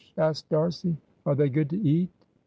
[0.17, 0.97] asked D'Arcy.
[1.27, 2.09] "Are they good to eat?"